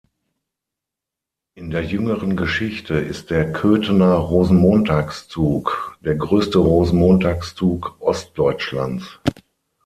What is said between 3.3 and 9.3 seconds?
Köthener Rosenmontagszug der größte Rosenmontagszug Ostdeutschlands.